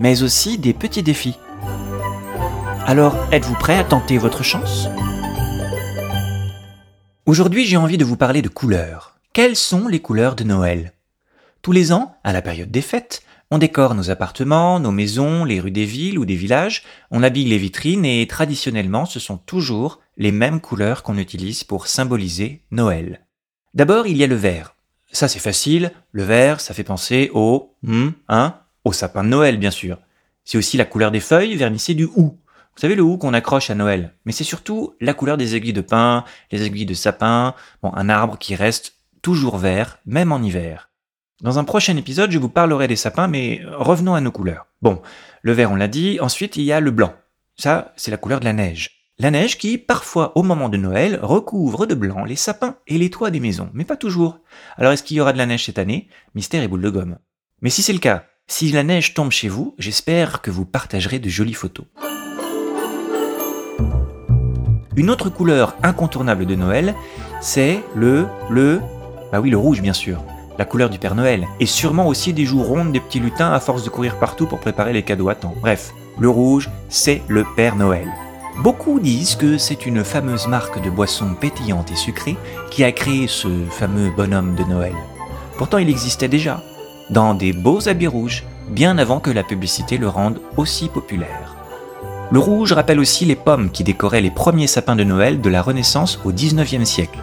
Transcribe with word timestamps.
mais 0.00 0.22
aussi 0.22 0.58
des 0.58 0.72
petits 0.72 1.02
défis. 1.02 1.38
Alors, 2.86 3.16
êtes-vous 3.32 3.54
prêt 3.54 3.78
à 3.78 3.84
tenter 3.84 4.18
votre 4.18 4.42
chance? 4.42 4.88
Aujourd'hui, 7.26 7.64
j'ai 7.64 7.78
envie 7.78 7.98
de 7.98 8.04
vous 8.04 8.16
parler 8.16 8.42
de 8.42 8.48
couleurs. 8.48 9.16
Quelles 9.32 9.56
sont 9.56 9.88
les 9.88 10.00
couleurs 10.00 10.36
de 10.36 10.44
Noël? 10.44 10.92
Tous 11.62 11.72
les 11.72 11.92
ans, 11.92 12.16
à 12.22 12.32
la 12.32 12.42
période 12.42 12.70
des 12.70 12.82
fêtes, 12.82 13.22
on 13.50 13.58
décore 13.58 13.94
nos 13.94 14.10
appartements, 14.10 14.80
nos 14.80 14.90
maisons, 14.90 15.44
les 15.44 15.60
rues 15.60 15.70
des 15.70 15.84
villes 15.84 16.18
ou 16.18 16.24
des 16.24 16.34
villages, 16.34 16.82
on 17.10 17.22
habille 17.22 17.48
les 17.48 17.58
vitrines 17.58 18.04
et 18.04 18.26
traditionnellement 18.26 19.06
ce 19.06 19.20
sont 19.20 19.36
toujours 19.36 20.00
les 20.16 20.32
mêmes 20.32 20.60
couleurs 20.60 21.02
qu'on 21.02 21.18
utilise 21.18 21.64
pour 21.64 21.86
symboliser 21.86 22.62
Noël. 22.70 23.20
D'abord, 23.74 24.06
il 24.06 24.16
y 24.16 24.24
a 24.24 24.26
le 24.26 24.34
vert. 24.34 24.76
Ça 25.12 25.28
c'est 25.28 25.38
facile, 25.38 25.92
le 26.12 26.24
vert, 26.24 26.60
ça 26.60 26.74
fait 26.74 26.84
penser 26.84 27.30
au, 27.32 27.74
hein, 28.28 28.54
au 28.84 28.92
sapin 28.92 29.24
de 29.24 29.28
Noël 29.28 29.58
bien 29.58 29.70
sûr. 29.70 29.98
C'est 30.44 30.58
aussi 30.58 30.76
la 30.76 30.84
couleur 30.84 31.10
des 31.10 31.20
feuilles 31.20 31.56
vernissées 31.56 31.94
du 31.94 32.04
hou. 32.04 32.38
Vous 32.74 32.80
savez 32.80 32.94
le 32.94 33.02
hou 33.02 33.18
qu'on 33.18 33.34
accroche 33.34 33.70
à 33.70 33.74
Noël. 33.74 34.14
Mais 34.24 34.32
c'est 34.32 34.44
surtout 34.44 34.94
la 35.00 35.14
couleur 35.14 35.36
des 35.36 35.54
aiguilles 35.54 35.72
de 35.72 35.80
pin, 35.80 36.24
les 36.50 36.64
aiguilles 36.64 36.86
de 36.86 36.94
sapin, 36.94 37.54
bon, 37.82 37.92
un 37.94 38.08
arbre 38.08 38.38
qui 38.38 38.54
reste 38.54 38.94
toujours 39.22 39.58
vert, 39.58 39.98
même 40.06 40.32
en 40.32 40.42
hiver. 40.42 40.90
Dans 41.40 41.58
un 41.58 41.64
prochain 41.64 41.96
épisode, 41.96 42.30
je 42.30 42.38
vous 42.38 42.48
parlerai 42.48 42.88
des 42.88 42.96
sapins, 42.96 43.28
mais 43.28 43.60
revenons 43.72 44.14
à 44.14 44.20
nos 44.20 44.30
couleurs. 44.30 44.66
Bon, 44.82 45.02
le 45.42 45.52
vert, 45.52 45.72
on 45.72 45.76
l'a 45.76 45.88
dit. 45.88 46.18
Ensuite, 46.20 46.56
il 46.56 46.62
y 46.62 46.72
a 46.72 46.80
le 46.80 46.90
blanc. 46.90 47.14
Ça, 47.56 47.92
c'est 47.96 48.10
la 48.10 48.16
couleur 48.16 48.40
de 48.40 48.44
la 48.44 48.52
neige. 48.52 49.08
La 49.18 49.30
neige 49.30 49.58
qui, 49.58 49.78
parfois, 49.78 50.36
au 50.36 50.42
moment 50.42 50.68
de 50.68 50.76
Noël, 50.76 51.20
recouvre 51.22 51.86
de 51.86 51.94
blanc 51.94 52.24
les 52.24 52.36
sapins 52.36 52.78
et 52.86 52.98
les 52.98 53.10
toits 53.10 53.30
des 53.30 53.40
maisons, 53.40 53.70
mais 53.72 53.84
pas 53.84 53.96
toujours. 53.96 54.40
Alors, 54.76 54.92
est-ce 54.92 55.02
qu'il 55.02 55.16
y 55.16 55.20
aura 55.20 55.32
de 55.32 55.38
la 55.38 55.46
neige 55.46 55.66
cette 55.66 55.78
année? 55.78 56.08
Mystère 56.34 56.62
et 56.62 56.68
boule 56.68 56.82
de 56.82 56.90
gomme. 56.90 57.18
Mais 57.60 57.70
si 57.70 57.82
c'est 57.82 57.92
le 57.92 57.98
cas, 57.98 58.26
si 58.46 58.70
la 58.70 58.82
neige 58.82 59.14
tombe 59.14 59.30
chez 59.30 59.48
vous, 59.48 59.74
j'espère 59.78 60.42
que 60.42 60.50
vous 60.50 60.64
partagerez 60.64 61.18
de 61.18 61.28
jolies 61.28 61.54
photos. 61.54 61.86
Une 64.96 65.10
autre 65.10 65.28
couleur 65.28 65.76
incontournable 65.82 66.46
de 66.46 66.54
Noël, 66.54 66.94
c'est 67.40 67.82
le, 67.94 68.26
le, 68.50 68.80
bah 69.32 69.40
oui, 69.40 69.50
le 69.50 69.56
rouge 69.56 69.82
bien 69.82 69.92
sûr 69.92 70.22
la 70.58 70.64
couleur 70.64 70.90
du 70.90 70.98
Père 70.98 71.14
Noël, 71.14 71.46
et 71.60 71.66
sûrement 71.66 72.06
aussi 72.06 72.32
des 72.32 72.44
joues 72.44 72.62
rondes 72.62 72.92
des 72.92 73.00
petits 73.00 73.20
lutins 73.20 73.52
à 73.52 73.60
force 73.60 73.84
de 73.84 73.90
courir 73.90 74.18
partout 74.18 74.46
pour 74.46 74.60
préparer 74.60 74.92
les 74.92 75.02
cadeaux 75.02 75.28
à 75.28 75.34
temps. 75.34 75.54
Bref, 75.60 75.92
le 76.18 76.28
rouge, 76.28 76.70
c'est 76.88 77.22
le 77.28 77.44
Père 77.56 77.76
Noël. 77.76 78.08
Beaucoup 78.62 79.00
disent 79.00 79.34
que 79.34 79.58
c'est 79.58 79.84
une 79.84 80.04
fameuse 80.04 80.46
marque 80.46 80.80
de 80.80 80.90
boissons 80.90 81.34
pétillantes 81.34 81.90
et 81.90 81.96
sucrées 81.96 82.36
qui 82.70 82.84
a 82.84 82.92
créé 82.92 83.26
ce 83.26 83.48
fameux 83.68 84.10
bonhomme 84.10 84.54
de 84.54 84.62
Noël. 84.62 84.94
Pourtant, 85.58 85.78
il 85.78 85.88
existait 85.88 86.28
déjà, 86.28 86.62
dans 87.10 87.34
des 87.34 87.52
beaux 87.52 87.88
habits 87.88 88.06
rouges, 88.06 88.44
bien 88.68 88.98
avant 88.98 89.20
que 89.20 89.30
la 89.30 89.42
publicité 89.42 89.98
le 89.98 90.08
rende 90.08 90.40
aussi 90.56 90.88
populaire. 90.88 91.54
Le 92.30 92.38
rouge 92.38 92.72
rappelle 92.72 92.98
aussi 92.98 93.24
les 93.24 93.36
pommes 93.36 93.70
qui 93.70 93.84
décoraient 93.84 94.20
les 94.20 94.30
premiers 94.30 94.66
sapins 94.66 94.96
de 94.96 95.04
Noël 95.04 95.40
de 95.40 95.50
la 95.50 95.62
Renaissance 95.62 96.18
au 96.24 96.32
XIXe 96.32 96.88
siècle. 96.88 97.18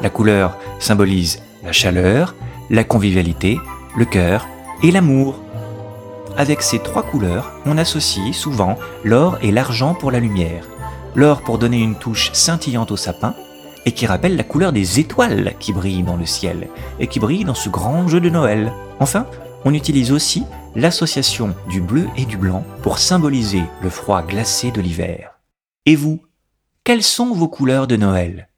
La 0.00 0.10
couleur 0.10 0.56
symbolise 0.78 1.42
la 1.62 1.72
chaleur, 1.72 2.34
la 2.68 2.84
convivialité, 2.84 3.58
le 3.96 4.04
cœur 4.04 4.46
et 4.82 4.90
l'amour. 4.90 5.36
Avec 6.36 6.62
ces 6.62 6.78
trois 6.78 7.02
couleurs, 7.02 7.52
on 7.66 7.78
associe 7.78 8.34
souvent 8.34 8.76
l'or 9.04 9.38
et 9.42 9.52
l'argent 9.52 9.94
pour 9.94 10.10
la 10.10 10.20
lumière. 10.20 10.64
L'or 11.14 11.42
pour 11.42 11.58
donner 11.58 11.80
une 11.80 11.96
touche 11.96 12.30
scintillante 12.32 12.90
au 12.90 12.96
sapin, 12.96 13.34
et 13.86 13.92
qui 13.92 14.06
rappelle 14.06 14.36
la 14.36 14.44
couleur 14.44 14.72
des 14.72 15.00
étoiles 15.00 15.54
qui 15.58 15.72
brillent 15.72 16.02
dans 16.02 16.16
le 16.16 16.26
ciel, 16.26 16.68
et 16.98 17.06
qui 17.06 17.20
brillent 17.20 17.44
dans 17.44 17.54
ce 17.54 17.68
grand 17.68 18.08
jeu 18.08 18.20
de 18.20 18.30
Noël. 18.30 18.72
Enfin, 18.98 19.26
on 19.64 19.74
utilise 19.74 20.12
aussi 20.12 20.44
l'association 20.74 21.54
du 21.68 21.80
bleu 21.80 22.08
et 22.16 22.24
du 22.24 22.36
blanc 22.36 22.64
pour 22.82 22.98
symboliser 22.98 23.62
le 23.82 23.90
froid 23.90 24.22
glacé 24.22 24.70
de 24.70 24.80
l'hiver. 24.80 25.40
Et 25.86 25.96
vous, 25.96 26.22
quelles 26.84 27.02
sont 27.02 27.32
vos 27.32 27.48
couleurs 27.48 27.86
de 27.86 27.96
Noël? 27.96 28.48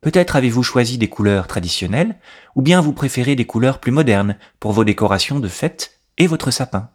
Peut-être 0.00 0.36
avez-vous 0.36 0.62
choisi 0.62 0.96
des 0.96 1.08
couleurs 1.08 1.46
traditionnelles, 1.46 2.18
ou 2.54 2.62
bien 2.62 2.80
vous 2.80 2.94
préférez 2.94 3.36
des 3.36 3.44
couleurs 3.44 3.80
plus 3.80 3.92
modernes 3.92 4.36
pour 4.58 4.72
vos 4.72 4.84
décorations 4.84 5.40
de 5.40 5.48
fête 5.48 6.00
et 6.16 6.26
votre 6.26 6.50
sapin. 6.50 6.90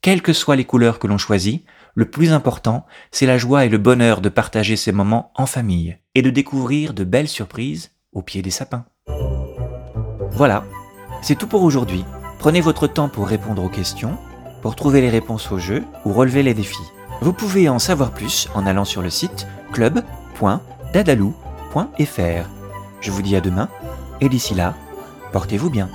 Quelles 0.00 0.22
que 0.22 0.32
soient 0.32 0.56
les 0.56 0.64
couleurs 0.64 0.98
que 0.98 1.06
l'on 1.06 1.18
choisit, 1.18 1.64
le 1.94 2.10
plus 2.10 2.32
important, 2.32 2.86
c'est 3.10 3.26
la 3.26 3.38
joie 3.38 3.64
et 3.64 3.68
le 3.68 3.78
bonheur 3.78 4.20
de 4.20 4.28
partager 4.28 4.76
ces 4.76 4.92
moments 4.92 5.32
en 5.34 5.46
famille 5.46 5.98
et 6.18 6.22
de 6.22 6.30
découvrir 6.30 6.94
de 6.94 7.04
belles 7.04 7.28
surprises 7.28 7.92
au 8.12 8.22
pied 8.22 8.42
des 8.42 8.50
sapins. 8.50 8.86
Voilà, 10.32 10.64
c'est 11.22 11.36
tout 11.36 11.46
pour 11.46 11.62
aujourd'hui. 11.62 12.04
Prenez 12.40 12.60
votre 12.60 12.88
temps 12.88 13.08
pour 13.08 13.28
répondre 13.28 13.62
aux 13.62 13.68
questions, 13.68 14.18
pour 14.60 14.74
trouver 14.74 15.00
les 15.00 15.10
réponses 15.10 15.52
au 15.52 15.58
jeu 15.58 15.84
ou 16.04 16.12
relever 16.12 16.42
les 16.42 16.54
défis. 16.54 16.82
Vous 17.20 17.32
pouvez 17.32 17.68
en 17.68 17.78
savoir 17.78 18.10
plus 18.10 18.48
en 18.56 18.66
allant 18.66 18.84
sur 18.84 19.00
le 19.00 19.10
site 19.10 19.46
club.dadalou.fr. 19.72 22.48
Je 23.00 23.10
vous 23.12 23.22
dis 23.22 23.36
à 23.36 23.40
demain, 23.40 23.68
et 24.20 24.28
d'ici 24.28 24.56
là, 24.56 24.74
portez-vous 25.30 25.70
bien. 25.70 25.88